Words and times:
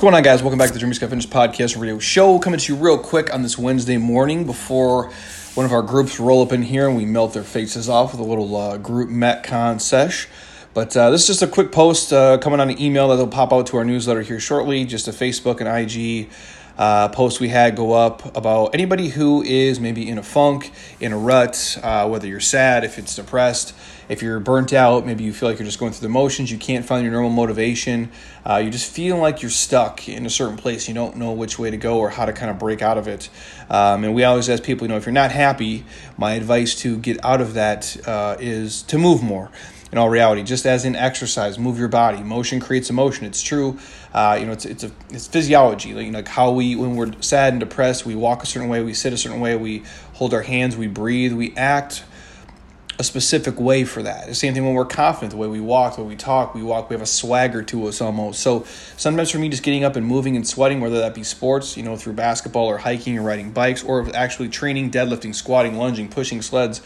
What's 0.00 0.06
going 0.06 0.14
on, 0.14 0.22
guys? 0.22 0.42
Welcome 0.42 0.58
back 0.58 0.68
to 0.68 0.72
the 0.72 0.78
Dreamy 0.78 0.94
Sky 0.94 1.08
Fitness 1.08 1.26
Podcast 1.26 1.78
Radio 1.78 1.98
Show. 1.98 2.38
Coming 2.38 2.58
to 2.58 2.72
you 2.72 2.82
real 2.82 2.96
quick 2.96 3.34
on 3.34 3.42
this 3.42 3.58
Wednesday 3.58 3.98
morning 3.98 4.46
before 4.46 5.10
one 5.52 5.66
of 5.66 5.72
our 5.72 5.82
groups 5.82 6.18
roll 6.18 6.40
up 6.40 6.52
in 6.52 6.62
here 6.62 6.88
and 6.88 6.96
we 6.96 7.04
melt 7.04 7.34
their 7.34 7.42
faces 7.42 7.86
off 7.86 8.12
with 8.12 8.20
a 8.22 8.24
little 8.24 8.56
uh, 8.56 8.78
group 8.78 9.10
Metcon 9.10 9.78
sesh. 9.78 10.26
But 10.72 10.96
uh, 10.96 11.10
this 11.10 11.20
is 11.20 11.26
just 11.26 11.42
a 11.42 11.46
quick 11.46 11.70
post 11.70 12.14
uh, 12.14 12.38
coming 12.38 12.60
on 12.60 12.70
an 12.70 12.80
email 12.80 13.08
that'll 13.08 13.26
pop 13.26 13.52
out 13.52 13.66
to 13.66 13.76
our 13.76 13.84
newsletter 13.84 14.22
here 14.22 14.40
shortly. 14.40 14.86
Just 14.86 15.06
a 15.06 15.10
Facebook 15.10 15.60
and 15.60 15.68
IG 15.68 16.30
uh, 16.80 17.10
post 17.10 17.40
we 17.40 17.50
had 17.50 17.76
go 17.76 17.92
up 17.92 18.34
about 18.34 18.74
anybody 18.74 19.10
who 19.10 19.42
is 19.42 19.78
maybe 19.78 20.08
in 20.08 20.16
a 20.16 20.22
funk, 20.22 20.72
in 20.98 21.12
a 21.12 21.18
rut, 21.18 21.78
uh, 21.82 22.08
whether 22.08 22.26
you're 22.26 22.40
sad, 22.40 22.84
if 22.84 22.98
it's 22.98 23.14
depressed, 23.14 23.74
if 24.08 24.22
you're 24.22 24.40
burnt 24.40 24.72
out, 24.72 25.04
maybe 25.04 25.22
you 25.22 25.34
feel 25.34 25.50
like 25.50 25.58
you're 25.58 25.66
just 25.66 25.78
going 25.78 25.92
through 25.92 26.08
the 26.08 26.12
motions, 26.12 26.50
you 26.50 26.56
can't 26.56 26.86
find 26.86 27.02
your 27.04 27.12
normal 27.12 27.28
motivation, 27.30 28.10
uh, 28.48 28.56
you 28.56 28.70
just 28.70 28.90
feel 28.90 29.18
like 29.18 29.42
you're 29.42 29.50
stuck 29.50 30.08
in 30.08 30.24
a 30.24 30.30
certain 30.30 30.56
place, 30.56 30.88
you 30.88 30.94
don't 30.94 31.18
know 31.18 31.32
which 31.32 31.58
way 31.58 31.70
to 31.70 31.76
go 31.76 31.98
or 31.98 32.08
how 32.08 32.24
to 32.24 32.32
kind 32.32 32.50
of 32.50 32.58
break 32.58 32.80
out 32.80 32.96
of 32.96 33.06
it. 33.06 33.28
Um, 33.68 34.02
and 34.02 34.14
we 34.14 34.24
always 34.24 34.48
ask 34.48 34.62
people, 34.62 34.86
you 34.86 34.88
know, 34.88 34.96
if 34.96 35.04
you're 35.04 35.12
not 35.12 35.32
happy, 35.32 35.84
my 36.16 36.32
advice 36.32 36.74
to 36.76 36.96
get 36.96 37.22
out 37.22 37.42
of 37.42 37.52
that 37.54 37.94
uh, 38.08 38.36
is 38.40 38.80
to 38.84 38.96
move 38.96 39.22
more 39.22 39.50
in 39.92 39.98
all 39.98 40.08
reality. 40.08 40.42
Just 40.42 40.66
as 40.66 40.84
in 40.84 40.94
exercise, 40.96 41.58
move 41.58 41.78
your 41.78 41.88
body. 41.88 42.22
Motion 42.22 42.60
creates 42.60 42.90
emotion. 42.90 43.26
It's 43.26 43.42
true. 43.42 43.78
Uh, 44.12 44.36
you 44.38 44.46
know, 44.46 44.52
it's 44.52 44.64
it's 44.64 44.84
a 44.84 44.90
it's 45.10 45.26
physiology. 45.26 45.94
Like, 45.94 46.12
like 46.12 46.28
how 46.28 46.50
we 46.50 46.76
when 46.76 46.96
we're 46.96 47.12
sad 47.20 47.52
and 47.52 47.60
depressed, 47.60 48.06
we 48.06 48.14
walk 48.14 48.42
a 48.42 48.46
certain 48.46 48.68
way, 48.68 48.82
we 48.82 48.94
sit 48.94 49.12
a 49.12 49.16
certain 49.16 49.40
way, 49.40 49.56
we 49.56 49.84
hold 50.14 50.34
our 50.34 50.42
hands, 50.42 50.76
we 50.76 50.86
breathe, 50.86 51.32
we 51.32 51.56
act 51.56 52.04
a 53.00 53.02
specific 53.02 53.58
way 53.58 53.82
for 53.82 54.02
that. 54.02 54.26
The 54.26 54.34
same 54.34 54.52
thing 54.52 54.62
when 54.62 54.74
we're 54.74 54.84
confident, 54.84 55.30
the 55.30 55.38
way 55.38 55.48
we 55.48 55.58
walk, 55.58 55.96
the 55.96 56.02
way 56.02 56.08
we 56.08 56.16
talk, 56.16 56.54
we 56.54 56.62
walk, 56.62 56.90
we 56.90 56.94
have 56.94 57.00
a 57.00 57.06
swagger 57.06 57.62
to 57.62 57.86
us 57.86 58.02
almost. 58.02 58.40
So 58.40 58.66
sometimes 58.98 59.30
for 59.30 59.38
me, 59.38 59.48
just 59.48 59.62
getting 59.62 59.84
up 59.84 59.96
and 59.96 60.06
moving 60.06 60.36
and 60.36 60.46
sweating, 60.46 60.82
whether 60.82 60.98
that 60.98 61.14
be 61.14 61.24
sports, 61.24 61.78
you 61.78 61.82
know, 61.82 61.96
through 61.96 62.12
basketball 62.12 62.66
or 62.66 62.76
hiking 62.76 63.18
or 63.18 63.22
riding 63.22 63.52
bikes, 63.52 63.82
or 63.82 64.14
actually 64.14 64.50
training, 64.50 64.90
deadlifting, 64.90 65.34
squatting, 65.34 65.78
lunging, 65.78 66.08
pushing 66.08 66.42
sleds, 66.42 66.82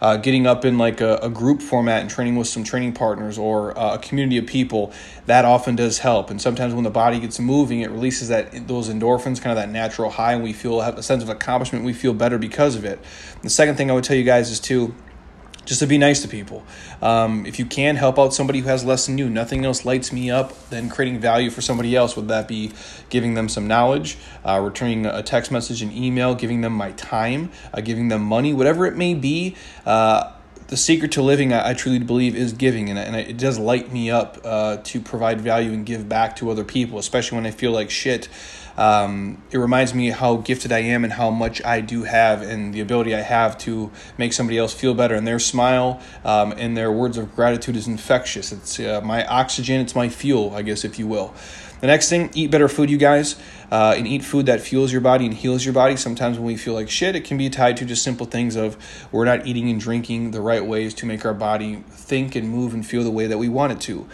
uh, 0.00 0.16
getting 0.16 0.46
up 0.46 0.64
in 0.64 0.78
like 0.78 1.02
a, 1.02 1.16
a, 1.16 1.28
group 1.28 1.60
format 1.60 2.00
and 2.00 2.08
training 2.08 2.36
with 2.36 2.46
some 2.46 2.64
training 2.64 2.92
partners 2.94 3.36
or 3.36 3.76
uh, 3.78 3.96
a 3.96 3.98
community 3.98 4.38
of 4.38 4.46
people, 4.46 4.90
that 5.26 5.44
often 5.44 5.76
does 5.76 5.98
help. 5.98 6.30
And 6.30 6.40
sometimes 6.40 6.72
when 6.72 6.84
the 6.84 6.90
body 6.90 7.20
gets 7.20 7.38
moving, 7.38 7.82
it 7.82 7.90
releases 7.90 8.28
that 8.28 8.66
those 8.66 8.88
endorphins, 8.88 9.42
kind 9.42 9.50
of 9.50 9.56
that 9.56 9.68
natural 9.68 10.08
high, 10.08 10.32
and 10.32 10.42
we 10.42 10.54
feel 10.54 10.80
have 10.80 10.96
a 10.96 11.02
sense 11.02 11.22
of 11.22 11.28
accomplishment. 11.28 11.84
We 11.84 11.92
feel 11.92 12.14
better 12.14 12.38
because 12.38 12.74
of 12.74 12.86
it. 12.86 13.00
The 13.42 13.50
second 13.50 13.76
thing 13.76 13.90
I 13.90 13.94
would 13.94 14.04
tell 14.04 14.16
you 14.16 14.24
guys 14.24 14.50
is 14.50 14.60
too 14.60 14.94
just 15.68 15.80
to 15.80 15.86
be 15.86 15.98
nice 15.98 16.22
to 16.22 16.28
people. 16.28 16.64
Um, 17.02 17.44
if 17.44 17.58
you 17.58 17.66
can 17.66 17.96
help 17.96 18.18
out 18.18 18.32
somebody 18.32 18.60
who 18.60 18.68
has 18.68 18.86
less 18.86 19.04
than 19.04 19.18
you, 19.18 19.28
nothing 19.28 19.66
else 19.66 19.84
lights 19.84 20.10
me 20.14 20.30
up 20.30 20.70
than 20.70 20.88
creating 20.88 21.20
value 21.20 21.50
for 21.50 21.60
somebody 21.60 21.94
else. 21.94 22.16
Would 22.16 22.28
that 22.28 22.48
be 22.48 22.72
giving 23.10 23.34
them 23.34 23.50
some 23.50 23.66
knowledge, 23.66 24.16
uh, 24.46 24.58
returning 24.60 25.04
a 25.04 25.22
text 25.22 25.52
message, 25.52 25.82
an 25.82 25.92
email, 25.92 26.34
giving 26.34 26.62
them 26.62 26.72
my 26.72 26.92
time, 26.92 27.52
uh, 27.74 27.82
giving 27.82 28.08
them 28.08 28.22
money, 28.22 28.54
whatever 28.54 28.86
it 28.86 28.96
may 28.96 29.12
be. 29.12 29.56
Uh, 29.84 30.32
the 30.68 30.76
secret 30.76 31.12
to 31.12 31.22
living, 31.22 31.52
I, 31.52 31.70
I, 31.70 31.74
truly 31.74 31.98
believe, 31.98 32.34
is 32.34 32.54
giving, 32.54 32.88
and, 32.88 32.98
and 32.98 33.14
it 33.14 33.36
does 33.36 33.58
light 33.58 33.92
me 33.92 34.10
up 34.10 34.38
uh, 34.44 34.78
to 34.84 35.00
provide 35.00 35.40
value 35.40 35.72
and 35.72 35.84
give 35.84 36.08
back 36.08 36.36
to 36.36 36.50
other 36.50 36.64
people, 36.64 36.98
especially 36.98 37.36
when 37.36 37.46
I 37.46 37.50
feel 37.50 37.72
like 37.72 37.90
shit. 37.90 38.28
Um, 38.78 39.42
it 39.50 39.58
reminds 39.58 39.92
me 39.92 40.10
how 40.10 40.36
gifted 40.36 40.70
I 40.70 40.78
am 40.78 41.02
and 41.02 41.12
how 41.12 41.30
much 41.30 41.62
I 41.64 41.80
do 41.80 42.04
have 42.04 42.42
and 42.42 42.72
the 42.72 42.80
ability 42.80 43.12
I 43.12 43.22
have 43.22 43.58
to 43.58 43.90
make 44.16 44.32
somebody 44.32 44.56
else 44.56 44.72
feel 44.72 44.94
better. 44.94 45.16
And 45.16 45.26
their 45.26 45.40
smile 45.40 46.00
um, 46.24 46.52
and 46.52 46.76
their 46.76 46.92
words 46.92 47.18
of 47.18 47.34
gratitude 47.34 47.74
is 47.74 47.88
infectious. 47.88 48.52
It's 48.52 48.78
uh, 48.78 49.00
my 49.04 49.26
oxygen, 49.26 49.80
it's 49.80 49.96
my 49.96 50.08
fuel, 50.08 50.54
I 50.54 50.62
guess, 50.62 50.84
if 50.84 50.96
you 50.96 51.08
will. 51.08 51.34
The 51.80 51.86
next 51.86 52.08
thing, 52.08 52.30
eat 52.34 52.50
better 52.50 52.68
food, 52.68 52.90
you 52.90 52.98
guys, 52.98 53.36
uh, 53.70 53.94
and 53.96 54.06
eat 54.06 54.24
food 54.24 54.46
that 54.46 54.60
fuels 54.60 54.90
your 54.90 55.00
body 55.00 55.26
and 55.26 55.34
heals 55.34 55.64
your 55.64 55.74
body. 55.74 55.96
Sometimes 55.96 56.36
when 56.36 56.46
we 56.46 56.56
feel 56.56 56.74
like 56.74 56.88
shit, 56.88 57.14
it 57.14 57.24
can 57.24 57.36
be 57.36 57.48
tied 57.50 57.76
to 57.78 57.84
just 57.84 58.02
simple 58.02 58.26
things 58.26 58.56
of 58.56 58.76
we're 59.12 59.24
not 59.24 59.46
eating 59.46 59.70
and 59.70 59.80
drinking 59.80 60.32
the 60.32 60.40
right 60.40 60.64
ways 60.64 60.92
to 60.94 61.06
make 61.06 61.24
our 61.24 61.34
body 61.34 61.84
think 61.90 62.34
and 62.34 62.48
move 62.48 62.74
and 62.74 62.84
feel 62.84 63.04
the 63.04 63.10
way 63.10 63.26
that 63.26 63.38
we 63.38 63.48
want 63.48 63.72
it 63.72 63.80
to. 63.82 64.08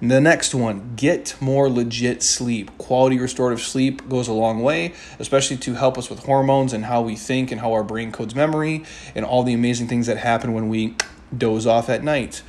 The 0.00 0.20
next 0.20 0.54
one, 0.54 0.92
get 0.94 1.34
more 1.40 1.68
legit 1.68 2.22
sleep. 2.22 2.76
Quality 2.78 3.18
restorative 3.18 3.60
sleep 3.60 4.08
goes 4.08 4.28
a 4.28 4.32
long 4.32 4.62
way, 4.62 4.94
especially 5.18 5.56
to 5.56 5.74
help 5.74 5.98
us 5.98 6.08
with 6.08 6.20
hormones 6.20 6.72
and 6.72 6.84
how 6.84 7.02
we 7.02 7.16
think 7.16 7.50
and 7.50 7.60
how 7.60 7.72
our 7.72 7.82
brain 7.82 8.12
codes 8.12 8.32
memory 8.32 8.84
and 9.16 9.24
all 9.24 9.42
the 9.42 9.54
amazing 9.54 9.88
things 9.88 10.06
that 10.06 10.18
happen 10.18 10.52
when 10.52 10.68
we 10.68 10.94
doze 11.36 11.66
off 11.66 11.88
at 11.88 12.04
night. 12.04 12.42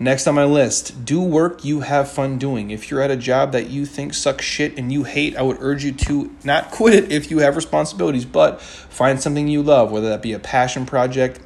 Next 0.00 0.26
on 0.26 0.34
my 0.34 0.44
list, 0.44 1.04
do 1.04 1.20
work 1.20 1.64
you 1.64 1.80
have 1.80 2.10
fun 2.10 2.36
doing. 2.36 2.72
If 2.72 2.90
you're 2.90 3.00
at 3.00 3.12
a 3.12 3.16
job 3.16 3.52
that 3.52 3.70
you 3.70 3.86
think 3.86 4.12
sucks 4.12 4.44
shit 4.44 4.76
and 4.76 4.92
you 4.92 5.04
hate, 5.04 5.36
I 5.36 5.42
would 5.42 5.58
urge 5.60 5.84
you 5.84 5.92
to 5.92 6.34
not 6.42 6.70
quit 6.72 6.94
it 6.94 7.12
if 7.12 7.30
you 7.30 7.38
have 7.38 7.54
responsibilities, 7.54 8.24
but 8.24 8.60
find 8.60 9.20
something 9.20 9.46
you 9.46 9.62
love, 9.62 9.92
whether 9.92 10.08
that 10.08 10.22
be 10.22 10.32
a 10.32 10.38
passion 10.40 10.84
project, 10.84 11.40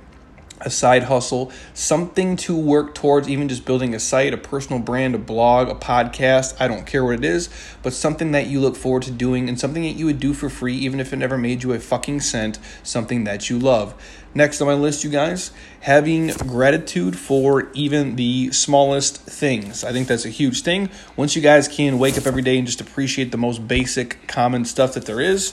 a 0.64 0.70
side 0.70 1.04
hustle, 1.04 1.52
something 1.74 2.36
to 2.36 2.56
work 2.56 2.94
towards, 2.94 3.28
even 3.28 3.48
just 3.48 3.64
building 3.64 3.94
a 3.94 4.00
site, 4.00 4.32
a 4.32 4.36
personal 4.36 4.80
brand, 4.80 5.14
a 5.14 5.18
blog, 5.18 5.68
a 5.68 5.74
podcast. 5.74 6.56
I 6.58 6.68
don't 6.68 6.86
care 6.86 7.04
what 7.04 7.14
it 7.14 7.24
is, 7.24 7.48
but 7.82 7.92
something 7.92 8.32
that 8.32 8.46
you 8.46 8.60
look 8.60 8.76
forward 8.76 9.02
to 9.04 9.10
doing 9.10 9.48
and 9.48 9.58
something 9.58 9.82
that 9.82 9.92
you 9.92 10.06
would 10.06 10.20
do 10.20 10.34
for 10.34 10.48
free, 10.48 10.76
even 10.76 11.00
if 11.00 11.12
it 11.12 11.16
never 11.16 11.36
made 11.36 11.62
you 11.62 11.72
a 11.72 11.80
fucking 11.80 12.20
cent, 12.20 12.58
something 12.82 13.24
that 13.24 13.50
you 13.50 13.58
love. 13.58 13.94
Next 14.34 14.62
on 14.62 14.66
my 14.66 14.74
list, 14.74 15.04
you 15.04 15.10
guys, 15.10 15.50
having 15.80 16.28
gratitude 16.28 17.18
for 17.18 17.70
even 17.74 18.16
the 18.16 18.50
smallest 18.50 19.18
things. 19.18 19.84
I 19.84 19.92
think 19.92 20.08
that's 20.08 20.24
a 20.24 20.30
huge 20.30 20.62
thing. 20.62 20.88
Once 21.16 21.36
you 21.36 21.42
guys 21.42 21.68
can 21.68 21.98
wake 21.98 22.16
up 22.16 22.26
every 22.26 22.40
day 22.40 22.56
and 22.56 22.66
just 22.66 22.80
appreciate 22.80 23.30
the 23.30 23.36
most 23.36 23.68
basic, 23.68 24.26
common 24.28 24.64
stuff 24.64 24.94
that 24.94 25.04
there 25.04 25.20
is 25.20 25.52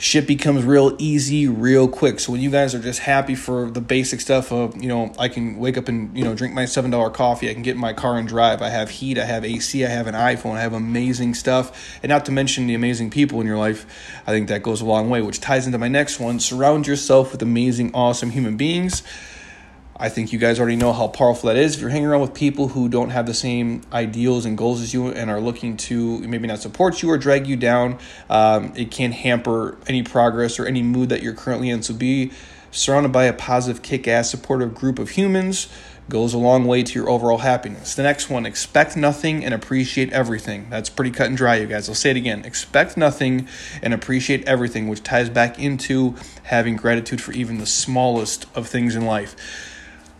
shit 0.00 0.28
becomes 0.28 0.64
real 0.64 0.94
easy 0.98 1.48
real 1.48 1.88
quick. 1.88 2.20
So 2.20 2.30
when 2.30 2.40
you 2.40 2.50
guys 2.50 2.72
are 2.72 2.78
just 2.78 3.00
happy 3.00 3.34
for 3.34 3.68
the 3.68 3.80
basic 3.80 4.20
stuff 4.20 4.52
of 4.52 4.80
you 4.80 4.88
know 4.88 5.12
i 5.18 5.28
can 5.28 5.58
wake 5.58 5.76
up 5.76 5.88
and 5.88 6.16
you 6.16 6.24
know 6.24 6.34
drink 6.34 6.54
my 6.54 6.64
seven 6.64 6.90
dollar 6.90 7.10
coffee 7.10 7.50
i 7.50 7.52
can 7.52 7.62
get 7.62 7.74
in 7.74 7.80
my 7.80 7.92
car 7.92 8.16
and 8.16 8.26
drive. 8.26 8.62
I 8.62 8.70
have 8.70 8.90
heat 8.90 9.18
i 9.18 9.24
have 9.24 9.44
ac 9.44 9.84
i 9.84 9.88
have 9.88 10.06
an 10.06 10.14
iphone 10.14 10.54
i 10.54 10.60
have 10.60 10.72
amazing 10.72 11.34
stuff. 11.34 11.98
And 12.02 12.10
not 12.10 12.24
to 12.26 12.32
mention 12.32 12.68
the 12.68 12.74
amazing 12.74 13.10
people 13.10 13.40
in 13.40 13.46
your 13.46 13.58
life 13.58 13.86
i 14.26 14.30
think 14.30 14.48
that 14.48 14.62
goes 14.62 14.80
a 14.80 14.86
long 14.86 15.10
way 15.10 15.20
which 15.20 15.40
ties 15.40 15.66
into 15.66 15.78
my 15.78 15.88
next 15.88 16.20
one. 16.20 16.38
Surround 16.38 16.86
yourself 16.86 17.32
with 17.32 17.42
amazing 17.42 17.90
awesome 17.92 18.30
human 18.30 18.56
beings 18.56 19.02
I 20.00 20.08
think 20.08 20.32
you 20.32 20.38
guys 20.38 20.60
already 20.60 20.76
know 20.76 20.92
how 20.92 21.08
powerful 21.08 21.48
that 21.48 21.56
is. 21.56 21.74
If 21.74 21.80
you're 21.80 21.90
hanging 21.90 22.06
around 22.06 22.20
with 22.20 22.32
people 22.32 22.68
who 22.68 22.88
don't 22.88 23.10
have 23.10 23.26
the 23.26 23.34
same 23.34 23.82
ideals 23.92 24.44
and 24.44 24.56
goals 24.56 24.80
as 24.80 24.94
you 24.94 25.08
and 25.08 25.28
are 25.28 25.40
looking 25.40 25.76
to 25.76 26.20
maybe 26.20 26.46
not 26.46 26.60
support 26.60 27.02
you 27.02 27.10
or 27.10 27.18
drag 27.18 27.48
you 27.48 27.56
down, 27.56 27.98
um, 28.30 28.72
it 28.76 28.92
can 28.92 29.10
hamper 29.10 29.76
any 29.88 30.04
progress 30.04 30.60
or 30.60 30.66
any 30.66 30.82
mood 30.82 31.08
that 31.08 31.22
you're 31.22 31.34
currently 31.34 31.68
in. 31.68 31.82
So 31.82 31.94
be 31.94 32.30
surrounded 32.70 33.10
by 33.10 33.24
a 33.24 33.32
positive, 33.32 33.82
kick 33.82 34.06
ass, 34.06 34.30
supportive 34.30 34.72
group 34.72 35.00
of 35.00 35.10
humans 35.10 35.66
goes 36.08 36.32
a 36.32 36.38
long 36.38 36.64
way 36.64 36.82
to 36.82 36.98
your 36.98 37.10
overall 37.10 37.38
happiness. 37.38 37.94
The 37.94 38.02
next 38.02 38.30
one, 38.30 38.46
expect 38.46 38.96
nothing 38.96 39.44
and 39.44 39.52
appreciate 39.52 40.10
everything. 40.12 40.70
That's 40.70 40.88
pretty 40.88 41.10
cut 41.10 41.26
and 41.26 41.36
dry, 41.36 41.56
you 41.56 41.66
guys. 41.66 41.88
I'll 41.88 41.94
say 41.94 42.10
it 42.10 42.16
again. 42.16 42.44
Expect 42.44 42.96
nothing 42.96 43.46
and 43.82 43.92
appreciate 43.92 44.46
everything, 44.46 44.88
which 44.88 45.02
ties 45.02 45.28
back 45.28 45.58
into 45.58 46.14
having 46.44 46.76
gratitude 46.76 47.20
for 47.20 47.32
even 47.32 47.58
the 47.58 47.66
smallest 47.66 48.46
of 48.54 48.68
things 48.68 48.96
in 48.96 49.04
life. 49.04 49.36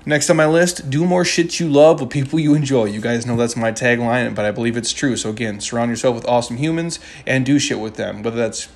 Next 0.06 0.30
on 0.30 0.36
my 0.36 0.46
list, 0.46 0.88
do 0.88 1.04
more 1.04 1.24
shit 1.24 1.60
you 1.60 1.68
love 1.68 2.00
with 2.00 2.10
people 2.10 2.38
you 2.38 2.54
enjoy. 2.54 2.86
You 2.86 3.00
guys 3.00 3.26
know 3.26 3.36
that's 3.36 3.56
my 3.56 3.72
tagline, 3.72 4.34
but 4.34 4.44
I 4.44 4.50
believe 4.50 4.76
it's 4.76 4.92
true. 4.92 5.16
So 5.16 5.28
again, 5.30 5.60
surround 5.60 5.90
yourself 5.90 6.14
with 6.14 6.26
awesome 6.26 6.56
humans 6.56 6.98
and 7.26 7.44
do 7.44 7.58
shit 7.58 7.78
with 7.78 7.96
them. 7.96 8.22
Whether 8.22 8.36
that's 8.36 8.68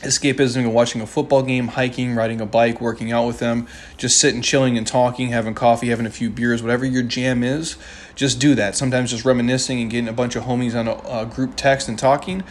escapism 0.00 0.58
and 0.58 0.74
watching 0.74 1.00
a 1.00 1.06
football 1.06 1.42
game, 1.42 1.68
hiking, 1.68 2.14
riding 2.14 2.40
a 2.40 2.46
bike, 2.46 2.80
working 2.80 3.12
out 3.12 3.26
with 3.26 3.38
them, 3.38 3.66
just 3.96 4.18
sitting, 4.18 4.42
chilling, 4.42 4.76
and 4.76 4.86
talking, 4.86 5.28
having 5.28 5.54
coffee, 5.54 5.88
having 5.88 6.06
a 6.06 6.10
few 6.10 6.30
beers, 6.30 6.62
whatever 6.62 6.84
your 6.84 7.02
jam 7.02 7.42
is, 7.42 7.76
just 8.14 8.40
do 8.40 8.54
that. 8.54 8.76
Sometimes 8.76 9.10
just 9.10 9.24
reminiscing 9.24 9.80
and 9.80 9.90
getting 9.90 10.08
a 10.08 10.12
bunch 10.12 10.36
of 10.36 10.44
homies 10.44 10.78
on 10.78 10.88
a, 10.88 11.22
a 11.22 11.26
group 11.26 11.56
text 11.56 11.88
and 11.88 11.98
talking 11.98 12.42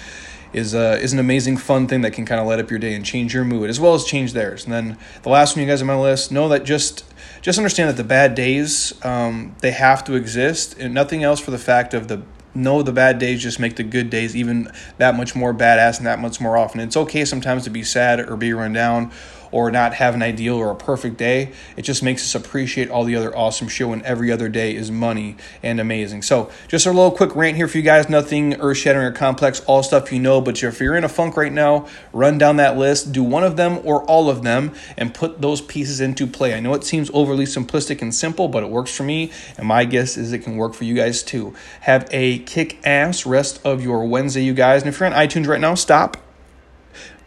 is 0.54 0.76
uh, 0.76 1.00
is 1.02 1.14
an 1.14 1.20
amazing 1.20 1.58
fun 1.58 1.88
thing 1.88 2.02
that 2.02 2.14
can 2.14 2.26
kind 2.26 2.40
of 2.40 2.48
light 2.48 2.60
up 2.60 2.70
your 2.70 2.80
day 2.80 2.94
and 2.94 3.06
change 3.06 3.34
your 3.34 3.44
mood 3.44 3.70
as 3.70 3.80
well 3.80 3.94
as 3.94 4.06
change 4.06 4.34
theirs. 4.34 4.66
And 4.66 4.74
then 4.74 4.98
the 5.24 5.30
last 5.30 5.56
one 5.56 5.64
you 5.66 5.70
guys 5.70 5.82
on 5.82 5.88
my 5.88 6.00
list 6.00 6.32
know 6.32 6.48
that 6.50 6.64
just 6.64 7.04
just 7.42 7.58
understand 7.58 7.90
that 7.90 7.98
the 7.98 8.04
bad 8.04 8.36
days 8.36 8.94
um, 9.06 9.56
they 9.60 9.72
have 9.72 10.04
to 10.06 10.14
exist 10.14 10.78
and 10.78 10.94
nothing 10.94 11.24
else 11.24 11.40
for 11.40 11.52
the 11.52 11.58
fact 11.58 11.94
of 11.94 12.08
the 12.08 12.22
no 12.56 12.84
the 12.84 12.92
bad 12.92 13.20
days 13.20 13.42
just 13.42 13.60
make 13.60 13.76
the 13.76 13.84
good 13.84 14.10
days 14.10 14.36
even 14.36 14.72
that 14.98 15.16
much 15.16 15.36
more 15.36 15.54
badass 15.54 15.98
and 15.98 16.06
that 16.06 16.20
much 16.20 16.40
more 16.40 16.58
often. 16.58 16.80
It's 16.80 16.98
okay 16.98 17.26
sometimes 17.26 17.64
to 17.64 17.70
be 17.70 17.84
sad 17.84 18.20
or 18.20 18.36
be 18.36 18.54
run 18.54 18.74
down 18.74 19.12
or 19.54 19.70
not 19.72 19.94
have 19.94 20.16
an 20.16 20.24
ideal 20.24 20.56
or 20.56 20.72
a 20.72 20.76
perfect 20.76 21.16
day. 21.16 21.52
It 21.78 21.84
just 21.84 22.02
makes 22.02 22.24
us 22.24 22.36
appreciate 22.36 22.90
all 22.90 23.04
the 23.04 23.16
other 23.16 23.36
awesome 23.38 23.68
show, 23.68 23.94
and 23.94 24.02
every 24.02 24.32
other 24.32 24.50
day 24.50 24.76
is 24.76 24.90
money 24.92 25.38
and 25.62 25.80
amazing. 25.80 26.24
So, 26.24 26.50
just 26.68 26.86
a 26.86 26.92
little 26.92 27.12
quick 27.12 27.36
rant 27.36 27.56
here 27.56 27.68
for 27.68 27.78
you 27.78 27.84
guys. 27.84 28.10
Nothing 28.10 28.56
earth 28.60 28.78
shattering 28.78 29.06
or 29.06 29.12
complex, 29.12 29.62
all 29.62 29.84
stuff 29.84 30.12
you 30.12 30.20
know. 30.20 30.42
But 30.42 30.62
if 30.62 30.80
you're 30.80 30.96
in 30.96 31.04
a 31.04 31.10
funk 31.10 31.38
right 31.38 31.54
now, 31.54 31.88
run 32.12 32.38
down 32.38 32.58
that 32.58 32.78
list, 32.78 33.12
do 33.12 33.24
one 33.24 33.44
of 33.44 33.56
them 33.56 33.80
or 33.84 34.04
all 34.06 34.30
of 34.30 34.42
them, 34.42 34.74
and 34.98 35.14
put 35.14 35.42
those 35.42 35.62
pieces 35.62 36.02
into 36.02 36.26
play. 36.26 36.56
I 36.56 36.60
know 36.60 36.74
it 36.74 36.84
seems 36.84 37.12
overly 37.14 37.46
simplistic 37.46 38.02
and 38.02 38.14
simple, 38.14 38.48
but 38.48 38.64
it 38.64 38.70
works 38.70 38.96
for 38.96 39.04
me, 39.04 39.32
and 39.58 39.68
my 39.68 39.86
guess 39.86 40.18
is 40.18 40.34
it 40.34 40.40
can 40.40 40.58
work 40.58 40.74
for 40.74 40.84
you 40.84 40.96
guys 40.96 41.22
too. 41.22 41.54
Have 41.82 42.08
a 42.12 42.40
kick 42.40 42.80
ass 42.84 43.26
rest 43.26 43.62
of 43.64 43.84
your 43.84 44.06
Wednesday, 44.06 44.44
you 44.44 44.54
guys. 44.54 44.82
And 44.82 44.90
if 44.90 45.00
you're 45.00 45.08
on 45.08 45.14
iTunes 45.14 45.48
right 45.48 45.62
now, 45.62 45.76
stop. 45.76 46.18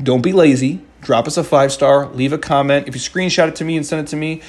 Don't 0.02 0.22
be 0.22 0.32
lazy. 0.32 0.80
Drop 1.06 1.28
us 1.28 1.36
a 1.36 1.44
five 1.44 1.70
star, 1.70 2.08
leave 2.08 2.32
a 2.32 2.38
comment. 2.38 2.88
If 2.88 2.96
you 2.96 3.00
screenshot 3.00 3.46
it 3.46 3.54
to 3.56 3.64
me 3.64 3.76
and 3.76 3.86
send 3.86 4.08
it 4.08 4.10
to 4.10 4.16
me, 4.16 4.42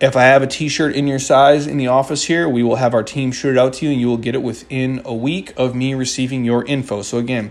if 0.00 0.14
I 0.14 0.22
have 0.22 0.40
a 0.40 0.46
t 0.46 0.68
shirt 0.68 0.94
in 0.94 1.08
your 1.08 1.18
size 1.18 1.66
in 1.66 1.78
the 1.78 1.88
office 1.88 2.22
here, 2.22 2.48
we 2.48 2.62
will 2.62 2.76
have 2.76 2.94
our 2.94 3.02
team 3.02 3.32
shoot 3.32 3.56
it 3.56 3.58
out 3.58 3.72
to 3.72 3.84
you 3.84 3.90
and 3.90 4.00
you 4.00 4.06
will 4.06 4.18
get 4.18 4.36
it 4.36 4.42
within 4.44 5.02
a 5.04 5.12
week 5.12 5.52
of 5.56 5.74
me 5.74 5.94
receiving 5.94 6.44
your 6.44 6.64
info. 6.64 7.02
So, 7.02 7.18
again, 7.18 7.50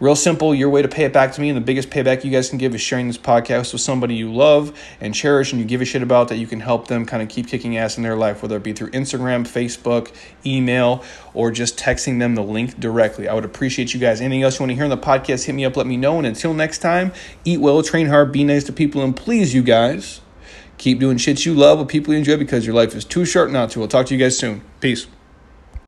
Real 0.00 0.14
simple, 0.14 0.54
your 0.54 0.70
way 0.70 0.80
to 0.80 0.86
pay 0.86 1.06
it 1.06 1.12
back 1.12 1.32
to 1.32 1.40
me, 1.40 1.48
and 1.48 1.56
the 1.56 1.60
biggest 1.60 1.90
payback 1.90 2.22
you 2.22 2.30
guys 2.30 2.48
can 2.50 2.58
give 2.58 2.72
is 2.72 2.80
sharing 2.80 3.08
this 3.08 3.18
podcast 3.18 3.72
with 3.72 3.82
somebody 3.82 4.14
you 4.14 4.32
love 4.32 4.78
and 5.00 5.12
cherish 5.12 5.50
and 5.50 5.60
you 5.60 5.66
give 5.66 5.80
a 5.80 5.84
shit 5.84 6.04
about 6.04 6.28
that 6.28 6.36
you 6.36 6.46
can 6.46 6.60
help 6.60 6.86
them 6.86 7.04
kind 7.04 7.20
of 7.20 7.28
keep 7.28 7.48
kicking 7.48 7.76
ass 7.76 7.96
in 7.96 8.04
their 8.04 8.14
life, 8.14 8.40
whether 8.40 8.56
it 8.56 8.62
be 8.62 8.72
through 8.72 8.92
Instagram, 8.92 9.42
Facebook, 9.42 10.14
email, 10.46 11.02
or 11.34 11.50
just 11.50 11.76
texting 11.76 12.20
them 12.20 12.36
the 12.36 12.42
link 12.44 12.78
directly. 12.78 13.26
I 13.26 13.34
would 13.34 13.44
appreciate 13.44 13.92
you 13.92 13.98
guys. 13.98 14.20
Anything 14.20 14.44
else 14.44 14.60
you 14.60 14.62
want 14.62 14.70
to 14.70 14.76
hear 14.76 14.84
on 14.84 14.90
the 14.90 14.96
podcast, 14.96 15.46
hit 15.46 15.54
me 15.54 15.64
up, 15.64 15.76
let 15.76 15.88
me 15.88 15.96
know. 15.96 16.18
And 16.18 16.28
until 16.28 16.54
next 16.54 16.78
time, 16.78 17.12
eat 17.44 17.60
well, 17.60 17.82
train 17.82 18.06
hard, 18.06 18.30
be 18.30 18.44
nice 18.44 18.62
to 18.64 18.72
people, 18.72 19.02
and 19.02 19.16
please, 19.16 19.52
you 19.52 19.64
guys, 19.64 20.20
keep 20.76 21.00
doing 21.00 21.18
shit 21.18 21.44
you 21.44 21.54
love 21.54 21.80
with 21.80 21.88
people 21.88 22.12
you 22.12 22.20
enjoy 22.20 22.36
because 22.36 22.64
your 22.64 22.74
life 22.76 22.94
is 22.94 23.04
too 23.04 23.24
short 23.24 23.50
not 23.50 23.70
to. 23.70 23.80
We'll 23.80 23.88
talk 23.88 24.06
to 24.06 24.14
you 24.14 24.20
guys 24.20 24.38
soon. 24.38 24.62
Peace. 24.78 25.08